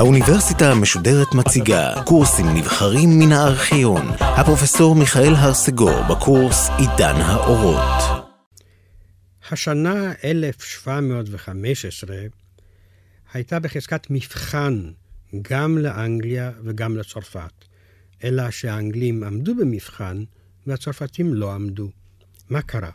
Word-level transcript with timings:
האוניברסיטה 0.00 0.72
המשודרת 0.72 1.34
מציגה 1.34 2.02
קורסים 2.04 2.46
נבחרים 2.54 3.10
מן 3.18 3.32
הארכיון. 3.32 4.06
הפרופסור 4.20 4.94
מיכאל 4.94 5.34
הרסגור 5.34 6.02
בקורס 6.10 6.68
עידן 6.78 7.14
האורות. 7.16 8.02
השנה 9.50 10.12
1715 10.24 12.16
הייתה 13.32 13.58
בחזקת 13.58 14.06
מבחן 14.10 14.90
גם 15.42 15.78
לאנגליה 15.78 16.50
וגם 16.64 16.96
לצרפת, 16.96 17.64
אלא 18.24 18.50
שהאנגלים 18.50 19.22
עמדו 19.22 19.54
במבחן 19.54 20.24
והצרפתים 20.66 21.34
לא 21.34 21.52
עמדו. 21.52 21.88
מה 22.50 22.62
קרה? 22.62 22.90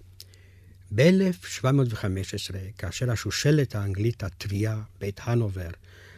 ב-1715, 0.96 2.56
כאשר 2.78 3.12
השושלת 3.12 3.76
האנגלית 3.76 4.24
הטריה, 4.24 4.82
בית 5.00 5.20
הנובר, 5.24 5.70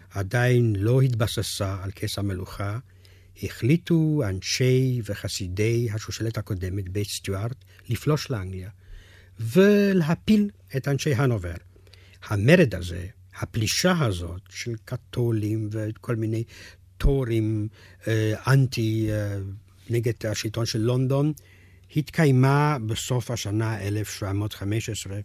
עדיין 0.09 0.75
לא 0.75 1.01
התבססה 1.01 1.77
על 1.83 1.91
כס 1.95 2.17
המלוכה, 2.17 2.79
החליטו 3.43 4.21
אנשי 4.29 5.01
וחסידי 5.05 5.87
השושלת 5.93 6.37
הקודמת, 6.37 6.89
בית 6.89 7.07
סטיוארט, 7.07 7.55
לפלוש 7.89 8.31
לאנגליה 8.31 8.69
ולהפיל 9.39 10.49
את 10.77 10.87
אנשי 10.87 11.13
הנובר. 11.13 11.55
המרד 12.27 12.75
הזה, 12.75 13.07
הפלישה 13.35 14.05
הזאת 14.05 14.41
של 14.49 14.75
קתולים 14.85 15.69
וכל 15.71 16.15
מיני 16.15 16.43
תורים 16.97 17.67
אה, 18.07 18.33
אנטי 18.47 19.07
אה, 19.11 19.37
נגד 19.89 20.25
השלטון 20.25 20.65
של 20.65 20.79
לונדון, 20.79 21.33
התקיימה 21.95 22.77
בסוף 22.85 23.31
השנה 23.31 23.81
1715. 23.81 25.19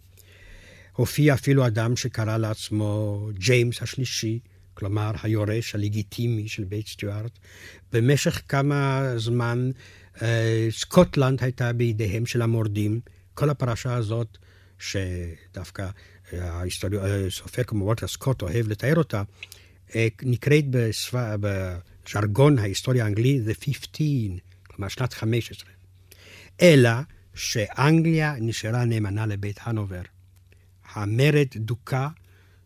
הופיע 0.93 1.33
אפילו 1.33 1.67
אדם 1.67 1.95
שקרא 1.95 2.37
לעצמו 2.37 3.29
ג'יימס 3.33 3.81
השלישי, 3.81 4.39
כלומר 4.73 5.11
היורש 5.23 5.75
הלגיטימי 5.75 6.47
של 6.47 6.63
בית 6.63 6.87
סטיוארט. 6.87 7.39
במשך 7.91 8.41
כמה 8.47 9.03
זמן 9.17 9.71
אה, 10.21 10.67
סקוטלנד 10.71 11.43
הייתה 11.43 11.73
בידיהם 11.73 12.25
של 12.25 12.41
המורדים. 12.41 12.99
כל 13.33 13.49
הפרשה 13.49 13.93
הזאת, 13.95 14.37
שדווקא 14.79 15.89
אה, 16.33 16.63
הסופר 17.27 17.63
כמו 17.63 17.85
וולטר 17.85 18.07
סקוט 18.07 18.41
אוהב 18.41 18.67
לתאר 18.67 18.95
אותה, 18.95 19.23
אה, 19.95 20.07
נקראת 20.21 20.65
בז'רגון 21.39 22.59
ההיסטוריה 22.59 23.03
האנגלי 23.03 23.41
The 23.47 23.65
15, 23.65 24.07
כלומר 24.67 24.87
שנת 24.87 25.13
15. 25.13 25.72
אלא 26.61 26.91
שאנגליה 27.33 28.35
נשארה 28.39 28.85
נאמנה 28.85 29.25
לבית 29.25 29.59
הנובר. 29.61 30.01
המרד 30.93 31.47
דוכא, 31.55 32.07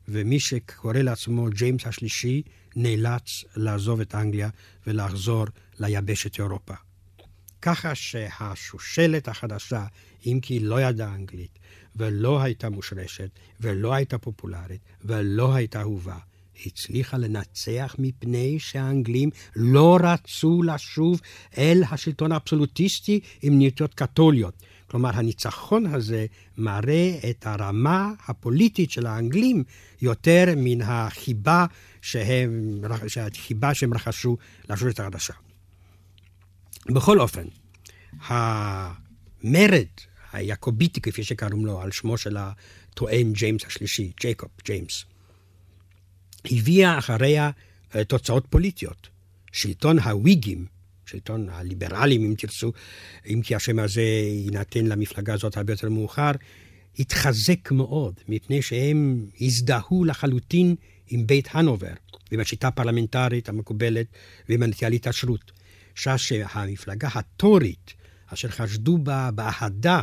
ומי 0.07 0.39
שקורא 0.39 0.93
לעצמו 0.93 1.47
ג'יימס 1.49 1.87
השלישי 1.87 2.41
נאלץ 2.75 3.43
לעזוב 3.55 4.01
את 4.01 4.15
אנגליה 4.15 4.49
ולחזור 4.87 5.45
ליבשת 5.79 6.39
אירופה. 6.39 6.73
ככה 7.61 7.95
שהשושלת 7.95 9.27
החדשה, 9.27 9.85
אם 10.25 10.39
כי 10.41 10.59
לא 10.59 10.81
ידעה 10.81 11.15
אנגלית, 11.15 11.59
ולא 11.95 12.41
הייתה 12.41 12.69
מושרשת, 12.69 13.29
ולא 13.59 13.93
הייתה 13.93 14.17
פופולרית, 14.17 14.81
ולא 15.05 15.55
הייתה 15.55 15.81
אהובה, 15.81 16.17
הצליחה 16.65 17.17
לנצח 17.17 17.95
מפני 17.99 18.59
שהאנגלים 18.59 19.29
לא 19.55 19.97
רצו 20.03 20.63
לשוב 20.63 21.21
אל 21.57 21.83
השלטון 21.91 22.31
האבסולוטיסטי 22.31 23.19
עם 23.41 23.61
נטיות 23.61 23.93
קתוליות. 23.93 24.53
כלומר, 24.87 25.09
הניצחון 25.13 25.85
הזה 25.85 26.25
מראה 26.57 27.19
את 27.29 27.47
הרמה 27.47 28.11
הפוליטית 28.27 28.91
של 28.91 29.05
האנגלים 29.05 29.63
יותר 30.01 30.45
מן 30.57 30.81
החיבה 30.81 31.65
שהם, 32.01 32.81
החיבה 33.19 33.73
שהם 33.73 33.93
רכשו 33.93 34.37
לשושלת 34.69 34.99
החדשה. 34.99 35.33
בכל 36.89 37.19
אופן, 37.19 37.45
המרד 38.21 39.85
היעקוביטי, 40.33 41.01
כפי 41.01 41.23
שקראו 41.23 41.65
לו, 41.65 41.81
על 41.81 41.91
שמו 41.91 42.17
של 42.17 42.37
הטוען 42.37 43.33
ג'יימס 43.33 43.65
השלישי, 43.65 44.11
ג'ייקוב 44.19 44.49
ג'יימס, 44.65 45.05
הביאה 46.51 46.97
אחריה 46.97 47.49
אה, 47.95 48.03
תוצאות 48.03 48.45
פוליטיות. 48.49 49.09
שלטון 49.51 49.99
הוויגים, 49.99 50.65
שלטון 51.05 51.49
הליברלים, 51.49 52.25
אם 52.25 52.33
תרצו, 52.37 52.71
אם 53.27 53.41
כי 53.43 53.55
השם 53.55 53.79
הזה 53.79 54.01
יינתן 54.01 54.85
למפלגה 54.85 55.33
הזאת 55.33 55.57
הרבה 55.57 55.73
יותר 55.73 55.89
מאוחר, 55.89 56.31
התחזק 56.99 57.71
מאוד, 57.71 58.13
מפני 58.27 58.61
שהם 58.61 59.25
הזדהו 59.41 60.03
לחלוטין 60.05 60.75
עם 61.07 61.27
בית 61.27 61.47
הנובר, 61.51 61.93
ועם 62.31 62.39
השיטה 62.39 62.67
הפרלמנטרית 62.67 63.49
המקובלת 63.49 64.07
ועם 64.49 64.63
הנטייה 64.63 64.89
להתעשרות. 64.89 65.51
שעה 65.95 66.17
שהמפלגה 66.17 67.07
הטורית, 67.13 67.93
אשר 68.27 68.47
חשדו 68.47 68.97
בה 68.97 69.29
באהדה, 69.31 70.01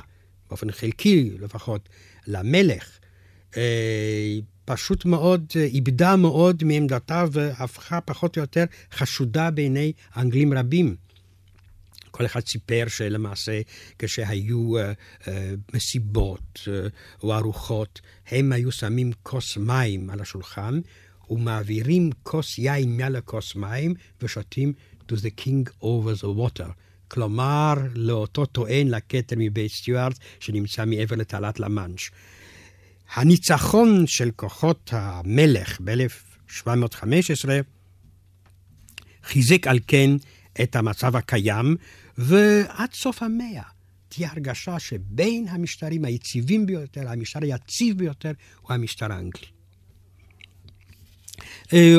באופן 0.49 0.72
חלקי 0.72 1.31
לפחות, 1.41 1.88
למלך, 2.26 2.99
אה, 3.56 4.38
פשוט 4.64 5.04
מאוד 5.04 5.52
אה, 5.56 5.64
איבדה 5.64 6.16
מאוד 6.16 6.64
מעמדתה 6.64 7.25
והפכה 7.32 8.00
פחות 8.00 8.36
או 8.36 8.42
יותר 8.42 8.64
חשודה 8.92 9.50
בעיני 9.50 9.92
אנגלים 10.16 10.52
רבים. 10.52 10.97
כל 12.10 12.26
אחד 12.26 12.47
סיפר 12.47 12.84
שלמעשה 12.88 13.60
כשהיו 13.98 14.72
uh, 14.78 14.80
uh, 15.22 15.28
מסיבות 15.75 16.60
uh, 16.64 16.69
או 17.22 17.34
ארוחות, 17.34 18.00
הם 18.26 18.52
היו 18.52 18.72
שמים 18.72 19.12
כוס 19.22 19.56
מים 19.56 20.10
על 20.10 20.20
השולחן 20.20 20.81
ומעבירים 21.31 22.10
כוס 22.22 22.58
יין 22.58 22.96
מעל 22.96 23.16
הכוס 23.16 23.54
מים 23.56 23.94
ושותים 24.22 24.72
to 25.08 25.16
the 25.16 25.31
king 25.31 25.69
over 25.82 26.14
the 26.22 26.28
water. 26.38 26.70
כלומר, 27.08 27.75
לאותו 27.94 28.46
טוען 28.46 28.88
לכתר 28.88 29.36
מבית 29.38 29.72
סטיוארט 29.72 30.19
שנמצא 30.41 30.84
מעבר 30.84 31.16
לתעלת 31.16 31.60
למאנש. 31.60 32.10
הניצחון 33.12 34.06
של 34.06 34.31
כוחות 34.37 34.91
המלך 34.92 35.81
ב-1715 35.84 37.48
חיזק 39.25 39.66
על 39.66 39.78
כן 39.87 40.10
את 40.62 40.76
המצב 40.76 41.16
הקיים, 41.16 41.76
ועד 42.19 42.93
סוף 42.93 43.22
המאה 43.22 43.62
תהיה 44.09 44.31
הרגשה 44.32 44.78
שבין 44.78 45.47
המשטרים 45.48 46.04
היציבים 46.04 46.66
ביותר, 46.66 47.09
המשטר 47.09 47.41
היציב 47.43 47.98
ביותר, 47.98 48.32
הוא 48.60 48.75
המשטר 48.75 49.12
האנגלי. 49.12 49.47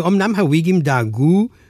אמנם 0.08 0.36
הוויגים 0.36 0.80
דאגו 0.80 1.48
אה, 1.52 1.65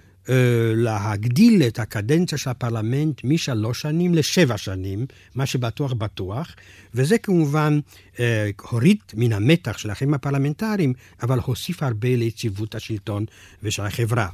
להגדיל 0.75 1.63
את 1.67 1.79
הקדנציה 1.79 2.37
של 2.37 2.49
הפרלמנט 2.49 3.21
משלוש 3.23 3.81
שנים 3.81 4.15
לשבע 4.15 4.57
שנים, 4.57 5.05
מה 5.35 5.45
שבטוח 5.45 5.93
בטוח, 5.93 6.55
וזה 6.93 7.17
כמובן 7.17 7.79
אה, 8.19 8.49
הוריד 8.69 8.97
מן 9.13 9.33
המתח 9.33 9.77
של 9.77 9.89
החיים 9.89 10.13
הפרלמנטריים, 10.13 10.93
אבל 11.21 11.39
הוסיף 11.39 11.83
הרבה 11.83 12.15
ליציבות 12.15 12.75
השלטון 12.75 13.25
ושל 13.63 13.83
החברה. 13.83 14.29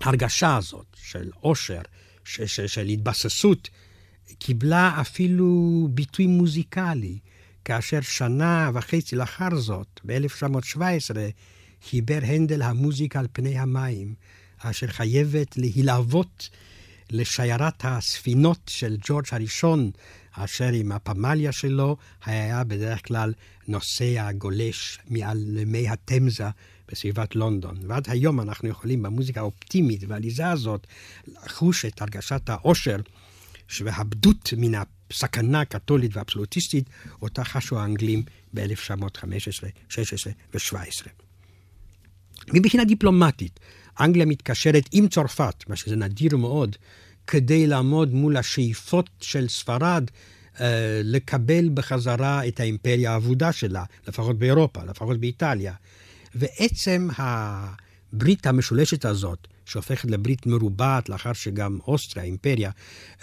ההרגשה 0.00 0.56
הזאת 0.56 0.86
של 0.94 1.30
עושר, 1.40 1.80
של, 2.24 2.46
של, 2.46 2.66
של 2.66 2.86
התבססות, 2.86 3.68
קיבלה 4.38 5.00
אפילו 5.00 5.88
ביטוי 5.90 6.26
מוזיקלי, 6.26 7.18
כאשר 7.64 8.00
שנה 8.00 8.70
וחצי 8.74 9.16
לאחר 9.16 9.56
זאת, 9.56 10.00
ב-1917, 10.04 10.78
חיבר 11.90 12.18
הנדל 12.22 12.62
המוזיקה 12.62 13.20
על 13.20 13.26
פני 13.32 13.58
המים, 13.58 14.14
אשר 14.62 14.86
חייבת 14.86 15.58
להילוות 15.58 16.48
לשיירת 17.10 17.84
הספינות 17.84 18.60
של 18.66 18.96
ג'ורג' 19.06 19.24
הראשון, 19.32 19.90
אשר 20.32 20.68
עם 20.72 20.92
הפמליה 20.92 21.52
שלו 21.52 21.96
היה 22.24 22.64
בדרך 22.64 23.06
כלל 23.06 23.32
נוסע 23.68 24.32
גולש 24.32 24.98
מעל 25.10 25.58
מי 25.66 25.88
התמזה 25.88 26.48
בסביבת 26.88 27.36
לונדון. 27.36 27.76
ועד 27.86 28.04
היום 28.08 28.40
אנחנו 28.40 28.68
יכולים 28.68 29.02
במוזיקה 29.02 29.40
האופטימית 29.40 30.04
והעליזה 30.08 30.50
הזאת 30.50 30.86
לחוש 31.26 31.84
את 31.84 32.02
הרגשת 32.02 32.48
העושר 32.48 32.96
והבדות 33.80 34.52
מן 34.56 34.82
הסכנה 35.10 35.60
הקתולית 35.60 36.16
והאבסולוטיסטית, 36.16 36.90
אותה 37.22 37.44
חשו 37.44 37.78
האנגלים 37.78 38.22
ב-1915, 38.54 39.66
16 39.88 40.32
ו-17. 40.54 41.08
מבחינה 42.54 42.84
דיפלומטית, 42.84 43.60
אנגליה 44.04 44.26
מתקשרת 44.26 44.88
עם 44.92 45.08
צרפת, 45.08 45.64
מה 45.68 45.76
שזה 45.76 45.96
נדיר 45.96 46.36
מאוד, 46.36 46.76
כדי 47.26 47.66
לעמוד 47.66 48.14
מול 48.14 48.36
השאיפות 48.36 49.10
של 49.20 49.48
ספרד 49.48 50.04
אה, 50.60 51.00
לקבל 51.04 51.68
בחזרה 51.74 52.48
את 52.48 52.60
האימפריה 52.60 53.12
האבודה 53.12 53.52
שלה, 53.52 53.84
לפחות 54.08 54.38
באירופה, 54.38 54.84
לפחות 54.84 55.20
באיטליה. 55.20 55.74
ועצם 56.34 57.08
הברית 57.18 58.46
המשולשת 58.46 59.04
הזאת, 59.04 59.48
שהופכת 59.64 60.10
לברית 60.10 60.46
מרובעת 60.46 61.08
לאחר 61.08 61.32
שגם 61.32 61.78
אוסטריה, 61.86 62.24
האימפריה, 62.24 62.70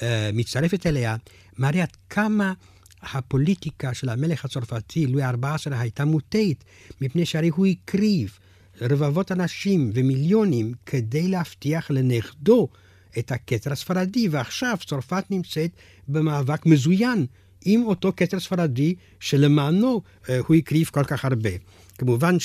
אה, 0.01 0.29
מצטרפת 0.33 0.85
אליה, 0.85 1.15
מראה 1.57 1.81
עד 1.81 1.97
כמה 2.09 2.53
הפוליטיקה 3.01 3.93
של 3.93 4.09
המלך 4.09 4.45
הצרפתי, 4.45 5.07
לואי 5.07 5.23
ה-14, 5.23 5.71
הייתה 5.71 6.05
מוטעית, 6.05 6.63
מפני 7.01 7.25
שהרי 7.25 7.49
הוא 7.49 7.65
הקריב 7.65 8.39
רבבות 8.81 9.31
אנשים 9.31 9.91
ומיליונים 9.93 10.73
כדי 10.85 11.27
להבטיח 11.27 11.91
לנכדו 11.91 12.67
את 13.19 13.31
הכתר 13.31 13.71
הספרדי, 13.71 14.29
ועכשיו 14.29 14.77
צרפת 14.85 15.23
נמצאת 15.29 15.71
במאבק 16.07 16.65
מזוין 16.65 17.25
עם 17.65 17.85
אותו 17.85 18.13
כתר 18.17 18.39
ספרדי 18.39 18.95
שלמענו 19.19 20.01
אה, 20.29 20.39
הוא 20.47 20.55
הקריב 20.55 20.89
כל 20.93 21.03
כך 21.03 21.25
הרבה. 21.25 21.49
כמובן 21.97 22.35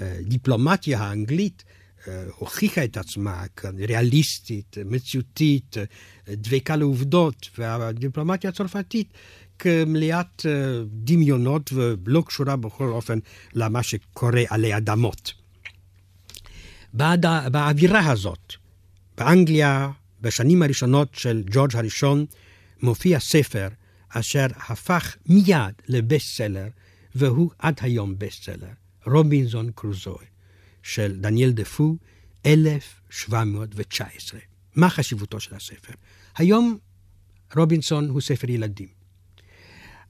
שהדיפלומטיה 0.00 1.00
האנגלית 1.00 1.64
אה, 2.08 2.24
הוכיחה 2.36 2.84
את 2.84 2.96
עצמה 2.96 3.44
כריאליסטית, 3.56 4.76
מציאותית, 4.84 5.76
דבקה 6.28 6.76
לעובדות, 6.76 7.50
והדיפלומטיה 7.58 8.50
הצרפתית 8.50 9.12
כמליאת 9.58 10.46
אה, 10.46 10.82
דמיונות 10.86 11.72
ולא 11.72 12.22
קשורה 12.26 12.56
בכל 12.56 12.88
אופן 12.88 13.18
למה 13.54 13.82
שקורה 13.82 14.42
עלי 14.48 14.76
אדמות. 14.76 15.32
באווירה 16.92 18.10
הזאת, 18.10 18.52
באנגליה, 19.18 19.90
בשנים 20.20 20.62
הראשונות 20.62 21.14
של 21.14 21.42
ג'ורג' 21.50 21.76
הראשון, 21.76 22.26
מופיע 22.82 23.20
ספר 23.20 23.68
אשר 24.08 24.46
הפך 24.68 25.16
מיד 25.26 25.74
לבסט-סלר, 25.88 26.68
והוא 27.14 27.50
עד 27.58 27.78
היום 27.80 28.18
בסט-סלר, 28.18 28.72
רובינזון 29.06 29.70
קרוזו, 29.74 30.24
של 30.82 31.16
דניאל 31.20 31.50
דפו, 31.50 31.96
1719. 32.46 34.40
מה 34.76 34.90
חשיבותו 34.90 35.40
של 35.40 35.54
הספר? 35.54 35.92
היום 36.36 36.78
רובינסון 37.56 38.08
הוא 38.08 38.20
ספר 38.20 38.50
ילדים. 38.50 38.88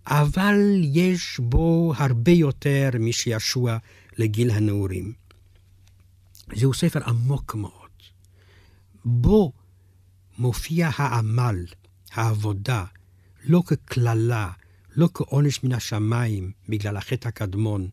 אבל 0.07 0.81
יש 0.83 1.41
בו 1.41 1.93
הרבה 1.97 2.33
יותר 2.33 2.91
משעשוע 3.01 3.77
לגיל 4.19 4.51
הנעורים. 4.51 5.13
זהו 6.55 6.75
ספר 6.75 7.01
עמוק 7.05 7.55
מאוד. 7.55 7.73
בו 9.05 9.53
מופיע 10.39 10.91
העמל, 10.97 11.65
העבודה, 12.13 12.85
לא 13.45 13.63
כקללה, 13.67 14.51
לא 14.97 15.09
כעונש 15.15 15.65
מן 15.65 15.73
השמיים 15.73 16.53
בגלל 16.69 16.97
החטא 16.97 17.29
הקדמון, 17.29 17.89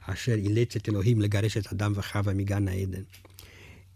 אשר 0.00 0.34
אילץ 0.34 0.76
את 0.76 0.88
אלוהים 0.88 1.20
לגרש 1.20 1.56
את 1.56 1.72
אדם 1.72 1.92
וחווה 1.94 2.34
מגן 2.34 2.68
העדן, 2.68 3.02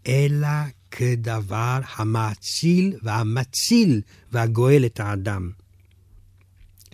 אלא 0.07 0.47
כדבר 0.91 1.79
המאציל 1.95 2.97
והמציל 3.03 4.01
והגואל 4.31 4.85
את 4.85 4.99
האדם. 4.99 5.51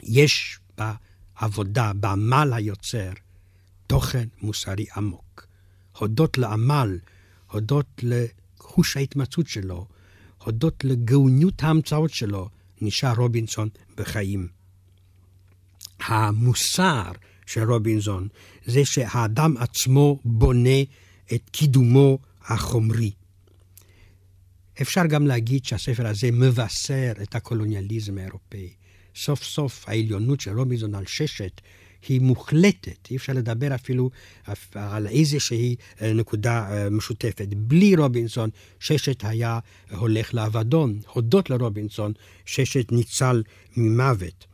יש 0.05 0.59
בעבודה, 0.77 1.93
בעמל 1.93 2.53
היוצר, 2.53 3.11
תוכן 3.87 4.27
מוסרי 4.41 4.85
עמוק. 4.95 5.47
הודות 5.97 6.37
לעמל, 6.37 6.99
הודות 7.51 8.03
לחוש 8.03 8.97
ההתמצאות 8.97 9.47
שלו, 9.47 9.87
הודות 10.43 10.83
לגאוניות 10.83 11.63
ההמצאות 11.63 12.13
שלו, 12.13 12.49
נשאר 12.81 13.13
רובינסון 13.17 13.69
בחיים. 13.97 14.47
המוסר 15.99 17.11
של 17.45 17.71
רובינסון 17.71 18.27
זה 18.65 18.85
שהאדם 18.85 19.57
עצמו 19.57 20.19
בונה 20.25 20.81
את 21.33 21.49
קידומו 21.51 22.19
החומרי. 22.45 23.11
אפשר 24.81 25.05
גם 25.05 25.27
להגיד 25.27 25.65
שהספר 25.65 26.07
הזה 26.07 26.31
מבשר 26.31 27.11
את 27.21 27.35
הקולוניאליזם 27.35 28.17
האירופאי. 28.17 28.73
סוף 29.15 29.43
סוף 29.43 29.83
העליונות 29.87 30.39
של 30.41 30.59
רובינזון 30.59 30.95
על 30.95 31.05
ששת 31.05 31.61
היא 32.07 32.21
מוחלטת, 32.21 33.11
אי 33.11 33.15
אפשר 33.15 33.33
לדבר 33.33 33.75
אפילו 33.75 34.09
על 34.73 35.07
איזושהי 35.07 35.75
אה, 36.01 36.13
נקודה 36.13 36.67
אה, 36.71 36.89
משותפת. 36.89 37.47
בלי 37.47 37.95
רובינסון, 37.95 38.49
ששת 38.79 39.23
היה 39.23 39.59
הולך 39.91 40.33
לאבדון. 40.33 40.99
הודות 41.13 41.49
לרובינסון, 41.49 42.13
ששת 42.45 42.91
ניצל 42.91 43.43
ממוות. 43.77 44.45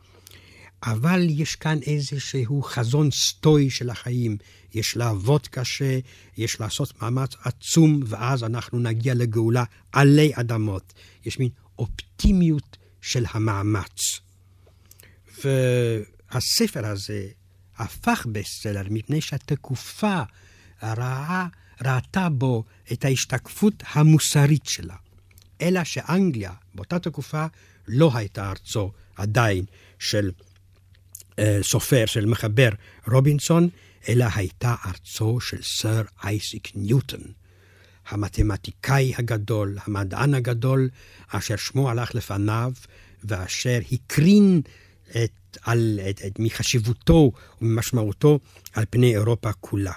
אבל 0.84 1.28
יש 1.30 1.56
כאן 1.56 1.80
איזשהו 1.86 2.62
חזון 2.62 3.12
סטוי 3.12 3.70
של 3.70 3.90
החיים. 3.90 4.38
יש 4.74 4.98
לעבוד 4.98 5.48
קשה, 5.48 6.00
יש 6.38 6.60
לעשות 6.60 7.02
מאמץ 7.02 7.36
עצום, 7.44 8.00
ואז 8.06 8.44
אנחנו 8.44 8.80
נגיע 8.80 9.14
לגאולה 9.14 9.64
עלי 9.92 10.32
אדמות. 10.34 10.94
יש 11.26 11.40
מין 11.40 11.50
אופטימיות 11.80 12.78
של 13.02 13.26
המאמץ. 13.32 14.20
והספר 15.44 16.86
הזה 16.86 17.28
הפך 17.78 18.26
בסלר 18.32 18.84
מפני 18.90 19.22
שהתקופה 19.22 20.22
ראה, 20.84 21.48
ראתה 21.86 22.30
בו 22.30 22.64
את 22.92 23.06
ההשתקפות 23.06 23.84
המוסרית 23.94 24.66
שלה. 24.66 24.96
אלא 25.62 25.84
שאנגליה 25.84 26.52
באותה 26.76 27.00
תקופה 27.00 27.46
לא 27.88 28.12
הייתה 28.14 28.50
ארצו 28.50 28.92
עדיין 29.16 29.66
של 30.00 30.32
אה, 31.40 31.60
סופר, 31.62 32.06
של 32.06 32.26
מחבר 32.26 32.70
רובינסון, 33.08 33.70
אלא 34.10 34.26
הייתה 34.36 34.76
ארצו 34.86 35.40
של 35.40 35.62
סר 35.62 36.02
אייסיק 36.24 36.72
ניוטון, 36.76 37.22
המתמטיקאי 38.10 39.14
הגדול, 39.18 39.78
המדען 39.86 40.34
הגדול, 40.34 40.90
אשר 41.28 41.56
שמו 41.56 41.90
הלך 41.90 42.16
לפניו, 42.16 42.72
ואשר 43.24 43.80
הקרין 43.92 44.62
את, 45.24 45.58
על, 45.62 46.00
את, 46.10 46.22
את, 46.28 46.40
מחשיבותו 46.40 47.32
וממשמעותו 47.62 48.40
על 48.74 48.86
פני 48.90 49.16
אירופה 49.16 49.52
כולה. 49.54 49.94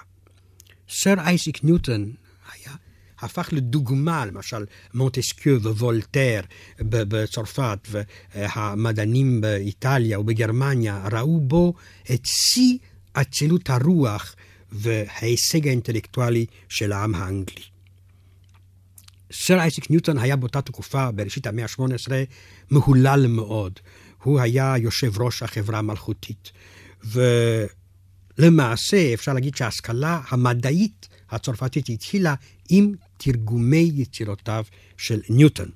סר 0.89 1.15
אייסיק 1.19 1.65
ניוטון 1.65 2.13
היה, 2.53 2.75
הפך 3.19 3.49
לדוגמה, 3.53 4.27
למשל 4.27 4.65
מונטסקיו 4.95 5.63
ווולטר 5.63 6.41
בצרפת 6.81 7.89
והמדענים 8.35 9.41
באיטליה 9.41 10.21
ובגרמניה 10.21 11.09
ראו 11.13 11.41
בו 11.41 11.75
את 12.15 12.21
שיא 12.25 12.79
אצילות 13.13 13.71
הרוח 13.71 14.35
וההישג 14.73 15.69
האינטלקטואלי 15.69 16.47
של 16.69 16.93
העם 16.93 17.15
האנגלי. 17.15 17.63
סר 19.33 19.61
אייסיק 19.61 19.91
ניוטון 19.91 20.19
היה 20.19 20.37
באותה 20.37 20.63
תקופה, 20.63 21.11
בראשית 21.11 21.47
המאה 21.47 21.65
ה-18, 21.65 22.13
מהולל 22.71 23.27
מאוד. 23.29 23.81
הוא 24.25 24.41
היה 24.41 24.75
יושב 24.79 25.23
ראש 25.23 25.43
החברה 25.43 25.79
המלכותית. 25.79 26.53
ולמעשה 28.39 29.15
אפשר 29.15 29.33
להגיד 29.33 29.57
שההשכלה 29.57 30.21
המדעית 30.29 31.09
הצרפתית 31.31 31.89
התחילה 31.89 32.35
עם 32.69 32.93
תרגומי 33.17 33.91
יצירותיו 33.95 34.65
של 34.97 35.21
ניוטון. 35.29 35.69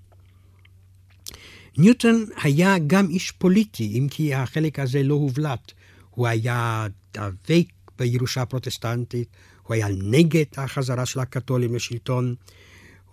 ניוטון 1.79 2.25
היה 2.43 2.77
גם 2.87 3.11
איש 3.11 3.31
פוליטי, 3.31 3.99
אם 3.99 4.07
כי 4.11 4.35
החלק 4.35 4.79
הזה 4.79 5.03
לא 5.03 5.15
הובלט. 5.15 5.73
הוא 6.11 6.27
היה 6.27 6.87
דבק 7.15 7.67
בירושה 7.99 8.43
הפרוטסטנטית, 8.43 9.29
הוא 9.63 9.75
היה 9.75 9.89
נגד 10.03 10.45
החזרה 10.57 11.07
של 11.07 11.21
הקתולים 11.21 11.75
לשלטון. 11.75 12.35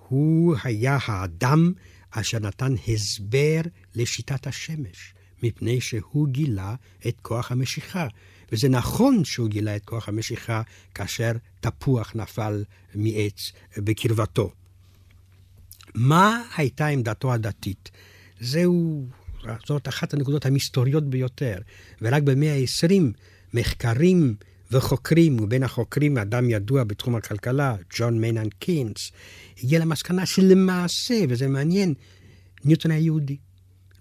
הוא 0.08 0.56
היה 0.64 0.98
האדם 1.06 1.74
אשר 2.12 2.40
נתן 2.40 2.74
הסבר 2.88 3.62
לשיטת 3.96 4.48
השמש. 4.48 5.15
מפני 5.44 5.82
שהוא 5.82 6.28
גילה 6.28 6.76
את 7.08 7.16
כוח 7.22 7.52
המשיכה. 7.52 8.08
וזה 8.52 8.70
נכון 8.70 9.26
שהוא 9.26 9.50
גילה 9.50 9.76
את 9.76 9.86
כוח 9.86 10.10
המשיכה 10.10 10.62
כאשר 10.96 11.32
תפוח 11.60 12.12
נפל 12.16 12.64
מעץ 12.96 13.52
בקרבתו. 13.78 14.52
מה 15.96 16.44
הייתה 16.58 16.88
עמדתו 16.88 17.34
הדתית? 17.34 17.92
זהו, 18.40 19.06
זאת 19.68 19.88
אחת 19.88 20.14
הנקודות 20.14 20.46
המסתוריות 20.46 21.10
ביותר, 21.10 21.58
ורק 22.02 22.24
במאה 22.24 22.54
ה-20 22.54 22.94
מחקרים 23.54 24.36
וחוקרים, 24.72 25.40
ובין 25.40 25.64
החוקרים 25.64 26.18
אדם 26.18 26.50
ידוע 26.50 26.84
בתחום 26.84 27.16
הכלכלה, 27.16 27.76
ג'ון 27.98 28.22
מיינן 28.22 28.50
קינס, 28.60 29.12
הגיע 29.64 29.80
למסקנה 29.80 30.26
שלמעשה, 30.26 31.24
וזה 31.30 31.48
מעניין, 31.48 31.94
ניוטון 32.66 32.92
היה 32.92 33.00
יהודי. 33.00 33.38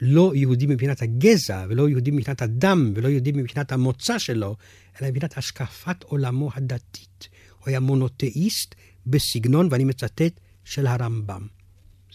לא 0.07 0.33
יהודי 0.35 0.67
מבחינת 0.67 1.03
הגזע, 1.03 1.67
ולא 1.69 1.89
יהודי 1.89 2.11
מבחינת 2.11 2.43
הדם, 2.43 2.93
ולא 2.97 3.09
יהודי 3.09 3.33
מבחינת 3.33 3.73
המוצא 3.73 4.19
שלו, 4.19 4.57
אלא 5.01 5.11
מבחינת 5.11 5.39
השקפת 5.39 6.03
עולמו 6.03 6.51
הדתית. 6.55 7.29
הוא 7.59 7.67
היה 7.67 7.81
מונותאיסט 7.81 8.75
בסגנון, 9.07 9.69
ואני 9.71 9.85
מצטט, 9.85 10.41
של 10.65 10.87
הרמב"ם. 10.87 11.47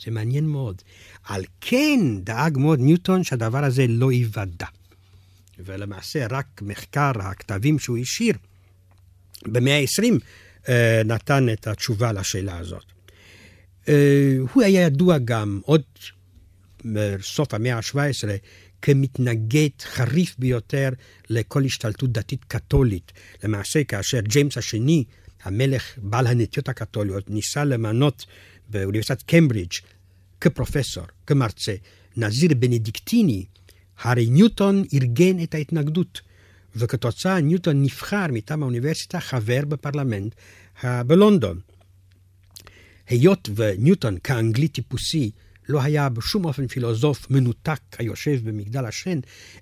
זה 0.03 0.11
מעניין 0.11 0.45
מאוד. 0.45 0.81
על 1.23 1.43
כן 1.61 1.99
דאג 2.23 2.57
מאוד 2.57 2.79
ניוטון 2.79 3.23
שהדבר 3.23 3.63
הזה 3.63 3.87
לא 3.87 4.11
ייוודע. 4.11 4.67
ולמעשה 5.59 6.27
רק 6.29 6.61
מחקר 6.61 7.11
הכתבים 7.19 7.79
שהוא 7.79 7.97
השאיר 7.97 8.35
במאה 9.45 9.79
ה-20 9.79 10.19
אה, 10.69 11.01
נתן 11.05 11.49
את 11.53 11.67
התשובה 11.67 12.11
לשאלה 12.11 12.57
הזאת. 12.57 12.85
אה, 13.87 14.37
הוא 14.53 14.63
היה 14.63 14.81
ידוע 14.81 15.17
גם 15.17 15.59
עוד 15.63 15.81
בסוף 16.85 17.53
המאה 17.53 17.75
ה-17 17.75 18.27
כמתנגד 18.81 19.69
חריף 19.81 20.35
ביותר 20.39 20.89
לכל 21.29 21.65
השתלטות 21.65 22.11
דתית 22.11 22.43
קתולית. 22.47 23.11
למעשה, 23.43 23.83
כאשר 23.83 24.19
ג'יימס 24.19 24.57
השני, 24.57 25.03
המלך 25.43 25.83
בעל 25.97 26.27
הנטיות 26.27 26.69
הקתוליות, 26.69 27.29
ניסה 27.29 27.63
למנות 27.63 28.25
באוניברסיטת 28.69 29.21
קמברידג' 29.21 29.71
כפרופסור, 30.41 31.03
כמרצה, 31.27 31.75
נזיר 32.17 32.53
בנדיקטיני, 32.59 33.45
הרי 33.99 34.29
ניוטון 34.29 34.83
ארגן 34.93 35.43
את 35.43 35.55
ההתנגדות, 35.55 36.21
וכתוצאה 36.75 37.41
ניוטון 37.41 37.83
נבחר 37.83 38.25
מטעם 38.29 38.63
האוניברסיטה 38.63 39.19
חבר 39.19 39.65
בפרלמנט 39.65 40.35
בלונדון. 40.83 41.59
היות 43.07 43.49
וניוטון 43.55 44.17
כאנגלי 44.23 44.67
טיפוסי 44.67 45.31
לא 45.69 45.81
היה 45.81 46.09
בשום 46.09 46.45
אופן 46.45 46.67
פילוסוף 46.67 47.31
מנותק 47.31 47.79
היושב 47.97 48.49
במגדל 48.49 48.85
השן, 48.85 49.19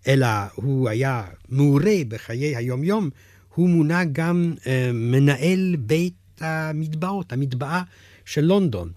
אלא 0.08 0.28
הוא 0.56 0.90
היה 0.90 1.24
מעורה 1.50 1.96
בחיי 2.08 2.56
היומיום, 2.56 3.10
הוא 3.56 3.70
מונה 3.70 4.04
גם 4.06 4.54
אה, 4.68 4.92
מנהל 4.94 5.76
בית 5.80 6.14
המטבעות, 6.40 7.34
המטבעה 7.34 7.84
של 8.26 8.42
לונדון. 8.42 8.92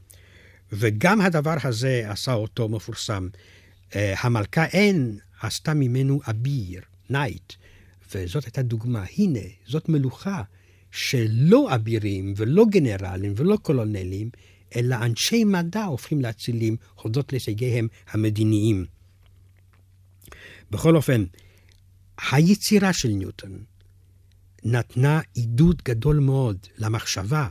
וגם 0.73 1.21
הדבר 1.21 1.57
הזה 1.65 2.03
עשה 2.07 2.33
אותו 2.33 2.69
מפורסם. 2.69 3.29
אה, 3.97 4.15
המלכה 4.21 4.65
אין 4.65 5.19
עשתה 5.41 5.75
ממנו 5.75 6.21
אביר, 6.31 6.81
knight, 7.11 7.53
וזאת 8.15 8.45
הייתה 8.45 8.63
דוגמה. 8.63 9.05
הנה, 9.19 9.41
זאת 9.67 9.89
מלוכה 9.89 10.43
שלא 10.91 11.75
אבירים 11.75 12.35
ולא 12.37 12.65
גנרלים 12.71 13.33
ולא 13.37 13.57
קולונלים, 13.63 14.31
אלא 14.77 14.97
אנשי 14.97 15.45
מדע 15.45 15.85
הופכים 15.85 16.21
לאצילים 16.21 16.77
הודות 16.95 17.33
להישגיהם 17.33 17.89
המדיניים. 18.11 18.87
בכל 20.71 20.97
אופן, 20.97 21.25
היצירה 22.31 22.93
של 22.93 23.09
ניוטון 23.09 23.65
נתנה 24.65 25.21
עידוד 25.35 25.83
גדול 25.85 26.19
מאוד 26.19 26.57
למחשבה 26.79 27.49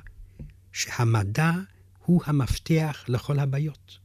שהמדע 0.73 1.51
הוא 2.05 2.21
המפתח 2.25 3.05
לכל 3.07 3.39
הבעיות. 3.39 3.97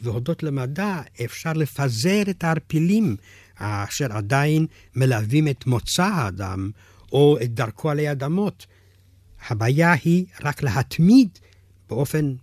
והודות 0.00 0.42
למדע 0.42 1.00
אפשר 1.24 1.52
לפזר 1.52 2.22
את 2.30 2.44
הערפילים 2.44 3.16
אשר 3.54 4.12
עדיין 4.12 4.66
מלווים 4.94 5.48
את 5.48 5.66
מוצא 5.66 6.04
האדם 6.04 6.70
או 7.12 7.38
את 7.42 7.54
דרכו 7.54 7.90
עלי 7.90 8.12
אדמות. 8.12 8.66
הבעיה 9.48 9.92
היא 9.92 10.24
רק 10.44 10.62
להתמיד 10.62 11.38
באופן 11.88 12.34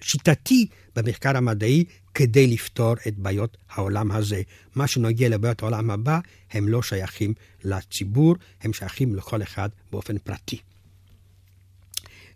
שיטתי 0.00 0.66
במחקר 0.96 1.36
המדעי 1.36 1.84
כדי 2.14 2.46
לפתור 2.46 2.94
את 3.08 3.18
בעיות 3.18 3.56
העולם 3.70 4.10
הזה. 4.10 4.42
מה 4.74 4.86
שנוגע 4.86 5.28
לבעיות 5.28 5.62
העולם 5.62 5.90
הבא, 5.90 6.18
הם 6.50 6.68
לא 6.68 6.82
שייכים 6.82 7.34
לציבור, 7.64 8.34
הם 8.62 8.72
שייכים 8.72 9.14
לכל 9.14 9.42
אחד 9.42 9.68
באופן 9.90 10.18
פרטי. 10.18 10.58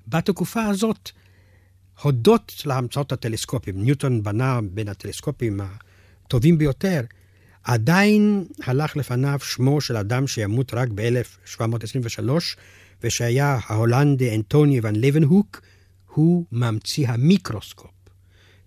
בתקופה 0.09 0.65
הזאת, 0.65 1.11
הודות 2.03 2.63
להמצאות 2.65 3.13
הטלסקופים, 3.13 3.83
ניוטון 3.83 4.23
בנה 4.23 4.61
בין 4.71 4.89
הטלסקופים 4.89 5.61
הטובים 6.27 6.59
ביותר, 6.59 7.01
עדיין 7.65 8.45
הלך 8.63 8.97
לפניו 8.97 9.39
שמו 9.43 9.81
של 9.81 9.97
אדם 9.97 10.27
שימות 10.27 10.75
רק 10.75 10.89
ב-1723, 10.95 12.31
ושהיה 13.03 13.59
ההולנדי 13.67 14.37
אנטוני 14.37 14.81
ון 14.83 14.97
לבנהוק, 14.97 15.61
הוא 16.15 16.45
ממציא 16.53 17.09
המיקרוסקופ. 17.09 17.91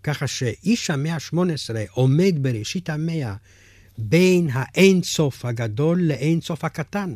ככה 0.04 0.28
שאיש 0.28 0.90
המאה 0.90 1.14
ה-18 1.14 1.76
עומד 1.92 2.34
בראשית 2.42 2.90
המאה 2.90 3.36
בין 3.98 4.50
האינסוף 4.52 5.46
הגדול 5.46 6.02
לאינסוף 6.02 6.66
הקטן. 6.66 7.14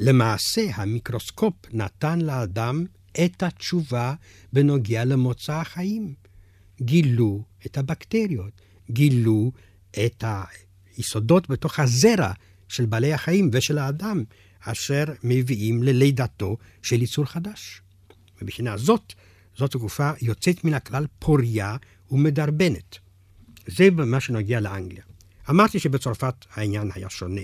למעשה, 0.00 0.62
המיקרוסקופ 0.74 1.54
נתן 1.72 2.20
לאדם 2.20 2.84
את 3.24 3.42
התשובה 3.42 4.14
בנוגע 4.52 5.04
למוצא 5.04 5.52
החיים. 5.52 6.14
גילו 6.82 7.42
את 7.66 7.78
הבקטריות, 7.78 8.60
גילו 8.90 9.52
את 9.90 10.24
היסודות 10.96 11.50
בתוך 11.50 11.80
הזרע 11.80 12.32
של 12.68 12.86
בעלי 12.86 13.12
החיים 13.12 13.50
ושל 13.52 13.78
האדם, 13.78 14.24
אשר 14.60 15.04
מביאים 15.24 15.82
ללידתו 15.82 16.56
של 16.82 17.02
יצור 17.02 17.24
חדש. 17.24 17.82
מבחינה 18.42 18.76
זאת, 18.76 19.12
זאת 19.62 19.70
תקופה 19.70 20.10
יוצאת 20.22 20.64
מן 20.64 20.74
הכלל 20.74 21.06
פוריה 21.18 21.76
ומדרבנת. 22.10 22.98
זה 23.66 23.90
במה 23.90 24.20
שנוגע 24.20 24.60
לאנגליה. 24.60 25.02
אמרתי 25.50 25.78
שבצרפת 25.78 26.34
העניין 26.52 26.90
היה 26.94 27.10
שונה. 27.10 27.40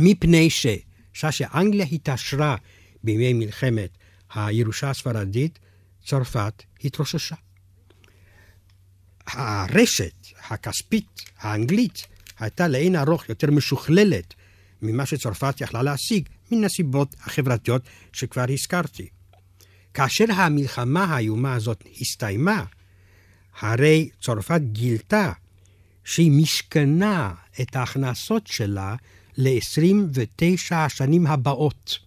מפני 0.00 0.50
ש... 0.50 0.66
שאנגליה 1.12 1.86
התעשרה 1.92 2.56
בימי 3.04 3.32
מלחמת 3.32 3.98
הירושה 4.34 4.90
הספרדית, 4.90 5.58
צרפת 6.04 6.62
התרוששה. 6.84 7.36
הרשת 9.26 10.26
הכספית 10.50 11.22
האנגלית 11.38 12.06
הייתה 12.38 12.68
לאין 12.68 12.96
ארוך 12.96 13.28
יותר 13.28 13.50
משוכללת 13.50 14.34
ממה 14.82 15.06
שצרפת 15.06 15.60
יכלה 15.60 15.82
להשיג, 15.82 16.28
מן 16.52 16.64
הסיבות 16.64 17.14
החברתיות 17.20 17.82
שכבר 18.12 18.44
הזכרתי. 18.48 19.08
כאשר 19.94 20.24
המלחמה 20.28 21.04
האיומה 21.04 21.54
הזאת 21.54 21.84
הסתיימה, 22.00 22.64
הרי 23.60 24.10
צרפת 24.20 24.60
גילתה 24.72 25.32
שהיא 26.04 26.32
משכנה 26.32 27.34
את 27.60 27.76
ההכנסות 27.76 28.46
שלה 28.46 28.96
ל-29 29.36 30.74
השנים 30.74 31.26
הבאות. 31.26 31.98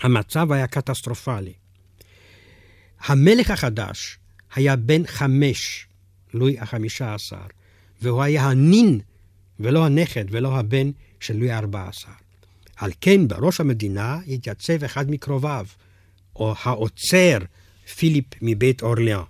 המצב 0.00 0.52
היה 0.52 0.66
קטסטרופלי. 0.66 1.52
המלך 3.00 3.50
החדש 3.50 4.18
היה 4.54 4.76
בן 4.76 5.06
חמש, 5.06 5.86
לואי 6.34 6.58
החמישה 6.58 7.14
עשר, 7.14 7.46
והוא 8.02 8.22
היה 8.22 8.42
הנין 8.42 9.00
ולא 9.60 9.86
הנכד 9.86 10.24
ולא 10.30 10.58
הבן 10.58 10.90
של 11.20 11.36
לואי 11.36 11.50
הארבע 11.50 11.88
עשר. 11.88 12.08
על 12.76 12.92
כן 13.00 13.28
בראש 13.28 13.60
המדינה 13.60 14.18
התייצב 14.28 14.84
אחד 14.84 15.10
מקרוביו, 15.10 15.66
או 16.38 16.54
העוצר 16.62 17.38
פיליפ 17.96 18.24
מבית 18.42 18.82
אורליאן. 18.82 19.22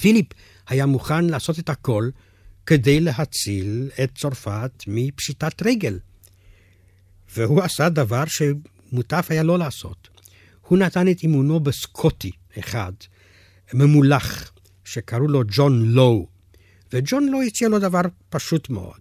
פיליפ 0.00 0.26
היה 0.68 0.86
מוכן 0.86 1.24
לעשות 1.24 1.58
את 1.58 1.68
הכל 1.68 2.10
כדי 2.66 3.00
להציל 3.00 3.90
את 4.04 4.10
צרפת 4.14 4.84
מפשיטת 4.86 5.62
רגל. 5.62 5.98
והוא 7.36 7.62
עשה 7.62 7.88
דבר 7.88 8.24
שמוטב 8.26 9.22
היה 9.28 9.42
לא 9.42 9.58
לעשות. 9.58 10.08
הוא 10.68 10.78
נתן 10.78 11.10
את 11.10 11.22
אימונו 11.22 11.60
בסקוטי 11.60 12.30
אחד, 12.58 12.92
ממולח, 13.74 14.52
שקראו 14.84 15.28
לו 15.28 15.42
ג'ון 15.48 15.82
לואו, 15.82 16.26
וג'ון 16.92 17.28
לואו 17.28 17.42
הציע 17.42 17.68
לו 17.68 17.78
דבר 17.78 18.00
פשוט 18.28 18.70
מאוד. 18.70 19.00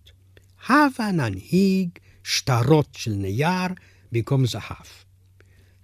הבה 0.68 1.12
ננהיג 1.12 1.89
שטרות 2.24 2.88
של 2.92 3.12
נייר 3.12 3.68
במקום 4.12 4.46
זהב. 4.46 5.06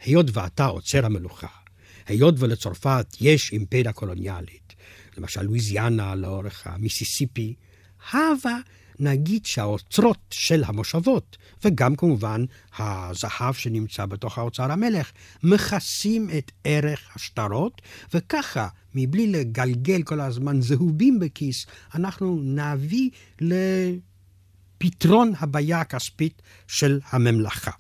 היות 0.04 0.26
ואתה 0.34 0.66
עוצר 0.66 1.06
המלוכה, 1.06 1.48
היות 2.08 2.36
ולצרפת 2.40 3.06
יש 3.22 3.52
אימפריה 3.52 3.94
קולוניאלית, 3.94 4.74
למשל 5.18 5.42
לואיזיאנה 5.42 6.16
לאורך 6.16 6.68
המיסיסיפי, 6.68 7.54
הבה 8.12 8.58
נגיד 9.00 9.46
שהאוצרות 9.46 10.18
של 10.32 10.64
המושבות, 10.64 11.38
וגם 11.64 11.96
כמובן 11.96 12.46
הזהב 12.78 13.54
שנמצא 13.54 14.06
בתוך 14.06 14.38
האוצר 14.38 14.72
המלך, 14.72 15.12
מכסים 15.44 16.30
את 16.38 16.52
ערך 16.64 17.10
השטרות, 17.16 17.82
וככה, 18.14 18.68
מבלי 18.96 19.28
לגלגל 19.28 20.04
כל 20.04 20.20
הזמן 20.20 20.62
זהובים 20.62 21.20
בכיס, 21.20 21.66
אנחנו 21.96 22.42
נביא 22.44 23.10
לפתרון 24.82 25.34
הבעיה 25.40 25.82
הכספית 25.82 26.42
של 26.68 27.00
הממלכה. 27.10 27.72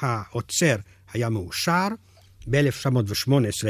האוצר 0.00 0.76
היה 1.12 1.28
מאושר. 1.28 1.88
ב-1918 2.46 3.66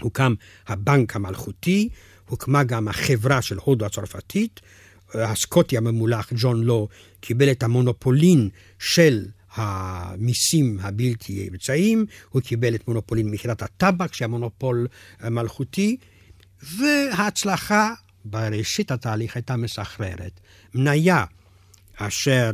הוקם 0.00 0.34
הבנק 0.66 1.16
המלכותי, 1.16 1.88
הוקמה 2.28 2.64
גם 2.64 2.88
החברה 2.88 3.42
של 3.42 3.58
הודו 3.58 3.86
הצרפתית. 3.86 4.60
הסקוטי 5.14 5.76
הממולח 5.76 6.32
ג'ון 6.36 6.64
לו 6.64 6.88
קיבל 7.20 7.50
את 7.50 7.62
המונופולין 7.62 8.48
של 8.78 9.26
המיסים 9.54 10.78
הבלתי 10.82 11.48
אמצעיים, 11.48 12.06
הוא 12.28 12.42
קיבל 12.42 12.74
את 12.74 12.88
מונופולין 12.88 13.30
מכירת 13.30 13.62
הטבק, 13.62 14.14
שהיה 14.14 14.28
מונופול 14.28 14.86
מלכותי, 15.24 15.96
וההצלחה 16.62 17.94
בראשית 18.24 18.90
התהליך 18.90 19.36
הייתה 19.36 19.56
מסחררת. 19.56 20.40
מניה 20.74 21.24
אשר 21.96 22.50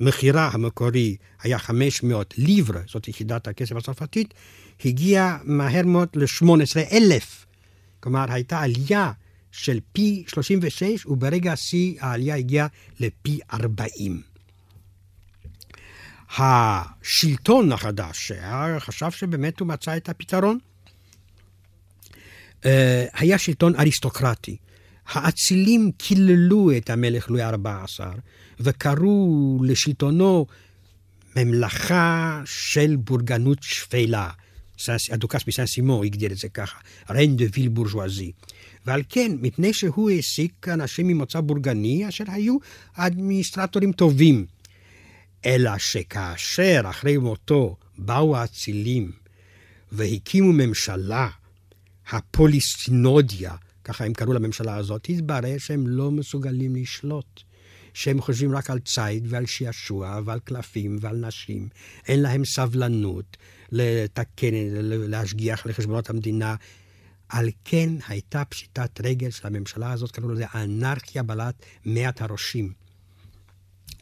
המכירה 0.00 0.50
המקורי 0.52 1.16
היה 1.42 1.58
500 1.58 2.34
ליברה, 2.38 2.80
זאת 2.88 3.08
יחידת 3.08 3.48
הכסף 3.48 3.76
הצרפתית, 3.76 4.34
הגיע 4.84 5.36
מהר 5.44 5.86
מאוד 5.86 6.08
ל-18 6.14 6.92
אלף. 6.92 7.46
כלומר, 8.00 8.32
הייתה 8.32 8.60
עלייה 8.60 9.12
של 9.52 9.80
פי 9.92 10.24
36, 10.26 11.06
וברגע 11.06 11.52
השיא 11.52 11.94
העלייה 12.00 12.36
הגיעה 12.36 12.66
לפי 13.00 13.38
40. 13.52 14.22
השלטון 16.38 17.72
החדש 17.72 18.32
חשב 18.78 19.10
שבאמת 19.10 19.60
הוא 19.60 19.68
מצא 19.68 19.96
את 19.96 20.08
הפתרון. 20.08 20.58
אה, 22.64 23.06
היה 23.14 23.38
שלטון 23.38 23.76
אריסטוקרטי. 23.76 24.56
האצילים 25.06 25.90
קיללו 25.96 26.76
את 26.76 26.90
המלך 26.90 27.30
לואי 27.30 27.42
ה-14 27.42 28.00
וקראו 28.60 29.58
לשלטונו 29.64 30.46
ממלכה 31.36 32.42
של 32.44 32.96
בורגנות 32.96 33.58
שפלה. 33.62 34.30
הדוכס 35.10 35.48
מסן 35.48 35.66
סימו 35.66 36.02
הגדיר 36.02 36.32
את 36.32 36.36
זה 36.36 36.48
ככה, 36.48 36.78
ריין 37.10 37.36
דה 37.36 37.44
ויל 37.52 37.68
בורז'ואזי. 37.68 38.32
ועל 38.86 39.02
כן, 39.08 39.32
מפני 39.40 39.72
שהוא 39.72 40.10
העסיק 40.10 40.68
אנשים 40.68 41.08
ממוצא 41.08 41.40
בורגני 41.40 42.08
אשר 42.08 42.24
היו 42.28 42.56
אדמיניסטרטורים 42.94 43.92
טובים. 43.92 44.46
אלא 45.46 45.78
שכאשר 45.78 46.80
אחרי 46.90 47.16
מותו 47.16 47.76
באו 47.98 48.36
האצילים 48.36 49.12
והקימו 49.92 50.52
ממשלה, 50.52 51.28
הפוליסטינודיה, 52.10 53.54
ככה 53.84 54.04
הם 54.04 54.12
קראו 54.12 54.32
לממשלה 54.32 54.76
הזאת, 54.76 55.06
התברר 55.08 55.58
שהם 55.58 55.86
לא 55.86 56.10
מסוגלים 56.10 56.76
לשלוט. 56.76 57.42
שהם 57.94 58.20
חושבים 58.20 58.56
רק 58.56 58.70
על 58.70 58.78
ציד 58.78 59.26
ועל 59.28 59.46
שעשוע 59.46 60.20
ועל 60.24 60.38
קלפים 60.38 60.96
ועל 61.00 61.16
נשים. 61.16 61.68
אין 62.08 62.22
להם 62.22 62.44
סבלנות 62.44 63.36
לתקן, 63.72 64.54
להשגיח 64.82 65.66
לחשבונות 65.66 66.10
המדינה. 66.10 66.54
על 67.28 67.48
כן 67.64 67.88
הייתה 68.08 68.44
פשיטת 68.44 69.00
רגל 69.04 69.30
של 69.30 69.46
הממשלה 69.46 69.92
הזאת, 69.92 70.10
קראו 70.10 70.28
לזה 70.28 70.44
אנרכיה 70.54 71.22
בעלת 71.22 71.54
מעט 71.84 72.22
הראשים. 72.22 72.72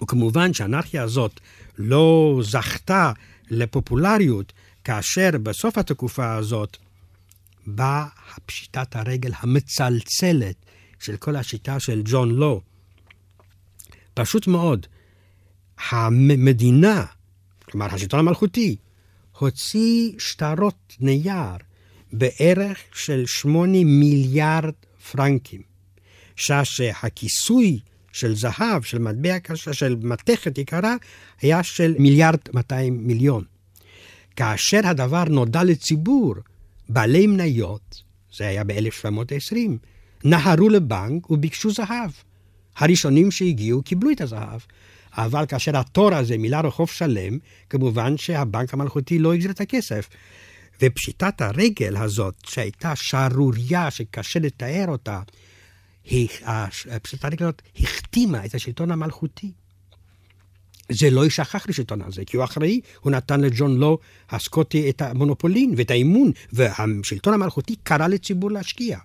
וכמובן 0.02 0.52
שהאנרכיה 0.52 1.02
הזאת 1.02 1.40
לא 1.78 2.40
זכתה 2.42 3.12
לפופולריות, 3.50 4.52
כאשר 4.84 5.30
בסוף 5.42 5.78
התקופה 5.78 6.34
הזאת 6.34 6.76
באה 7.66 8.06
פשיטת 8.46 8.96
הרגל 8.96 9.32
המצלצלת 9.38 10.56
של 10.98 11.16
כל 11.16 11.36
השיטה 11.36 11.80
של 11.80 12.02
ג'ון 12.04 12.30
לו. 12.30 12.60
פשוט 14.14 14.46
מאוד, 14.46 14.86
המדינה, 15.90 17.04
כלומר 17.64 17.94
השלטון 17.94 18.20
המלכותי, 18.20 18.76
הוציא 19.38 20.12
שטרות 20.18 20.96
נייר 21.00 21.56
בערך 22.12 22.78
של 22.94 23.26
שמונה 23.26 23.84
מיליארד 23.84 24.74
פרנקים, 25.10 25.62
שהכיסוי 26.36 27.80
של 28.12 28.34
זהב, 28.36 28.82
של 28.82 28.98
מטבע 28.98 29.38
קשה, 29.38 29.72
של 29.72 29.96
מתכת 30.02 30.58
יקרה, 30.58 30.94
היה 31.40 31.62
של 31.62 31.94
מיליארד 31.98 32.38
200 32.54 33.06
מיליון. 33.06 33.44
כאשר 34.36 34.80
הדבר 34.84 35.24
נודע 35.24 35.64
לציבור, 35.64 36.34
בעלי 36.92 37.26
מניות, 37.26 38.02
זה 38.36 38.48
היה 38.48 38.64
ב-1720, 38.64 39.56
נהרו 40.24 40.68
לבנק 40.68 41.30
וביקשו 41.30 41.70
זהב. 41.70 42.10
הראשונים 42.76 43.30
שהגיעו 43.30 43.82
קיבלו 43.82 44.10
את 44.10 44.20
הזהב. 44.20 44.60
אבל 45.12 45.46
כאשר 45.46 45.76
התור 45.76 46.14
הזה 46.14 46.38
מילא 46.38 46.56
רחוב 46.56 46.88
שלם, 46.88 47.38
כמובן 47.70 48.16
שהבנק 48.16 48.74
המלכותי 48.74 49.18
לא 49.18 49.34
החזיר 49.34 49.50
את 49.50 49.60
הכסף. 49.60 50.08
ופשיטת 50.82 51.40
הרגל 51.40 51.96
הזאת, 51.96 52.34
שהייתה 52.46 52.96
שערורייה 52.96 53.90
שקשה 53.90 54.40
לתאר 54.40 54.84
אותה, 54.88 55.22
פשיטת 57.02 57.24
הרגל 57.24 57.44
הזאת 57.44 57.62
החתימה 57.78 58.44
את 58.44 58.54
השלטון 58.54 58.90
המלכותי. 58.90 59.52
זה 60.90 61.10
לא 61.10 61.24
יישכח 61.24 61.68
לשלטון 61.68 62.02
הזה, 62.02 62.24
כי 62.24 62.36
הוא 62.36 62.44
אחראי, 62.44 62.80
הוא 63.00 63.12
נתן 63.12 63.40
לג'ון 63.40 63.76
לו 63.76 63.98
הסקוטי 64.30 64.90
את 64.90 65.02
המונופולין 65.02 65.74
ואת 65.76 65.90
האמון, 65.90 66.30
והשלטון 66.52 67.34
המלכותי 67.34 67.76
קרא 67.82 68.06
לציבור 68.06 68.50
להשקיע. 68.50 68.98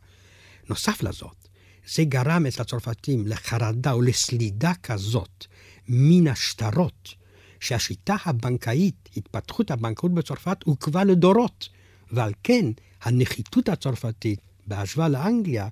נוסף 0.70 1.04
לזאת, 1.04 1.48
זה 1.88 2.04
גרם 2.04 2.46
אצל 2.46 2.62
הצרפתים 2.62 3.28
לחרדה 3.28 3.96
ולסלידה 3.96 4.74
כזאת 4.84 5.46
מן 5.88 6.28
השטרות, 6.28 7.16
שהשיטה 7.60 8.16
הבנקאית, 8.26 9.10
התפתחות 9.18 9.72
הבנקאות 9.72 10.14
בצרפת, 10.14 10.64
עוכבה 10.64 11.04
לדורות, 11.04 11.70
ועל 12.12 12.32
כן 12.44 12.66
הנחיתות 13.02 13.70
הצרפתית 13.70 14.40
בהשוואה 14.68 15.10
לאנגליה 15.10 15.68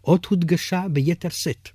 עוד 0.00 0.26
הודגשה 0.28 0.84
ביתר 0.92 1.28
שאת. 1.28 1.68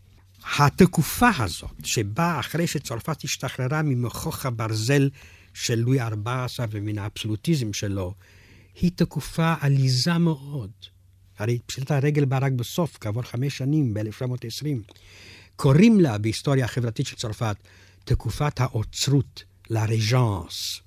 התקופה 0.60 1.30
הזאת, 1.40 1.86
שבה 1.86 2.40
אחרי 2.40 2.68
שצרפת 2.68 3.24
השתחררה 3.24 3.82
ממכוך 3.82 4.46
הברזל 4.46 5.10
של 5.54 5.76
לואי 5.76 6.00
ה-14 6.00 6.64
ומן 6.70 6.98
האבסולוטיזם 6.98 7.74
שלו, 7.74 8.14
היא 8.82 8.92
תקופה 8.96 9.54
עליזה 9.62 10.18
מאוד. 10.18 10.72
הרי 11.38 11.60
פשיטת 11.66 11.92
הרגל 11.92 12.26
באה 12.26 12.40
רק 12.40 12.52
בסוף, 12.52 12.98
כעבור 13.02 13.24
חמש 13.24 13.58
שנים, 13.58 13.94
ב-1720. 13.94 14.94
קוראים 15.56 16.00
לה 16.00 16.18
בהיסטוריה 16.18 16.66
החברתית 16.66 17.08
של 17.08 17.16
צרפת 17.16 17.56
תקופת 18.04 18.60
האוצרות, 18.60 19.44
לרג'אנס. 19.70 20.82